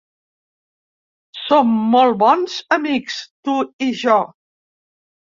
Som 1.41 1.75
molt 1.95 2.17
bons 2.23 2.55
amics, 2.77 3.19
tu 3.49 3.55
i 3.89 3.91
jo. 4.05 4.17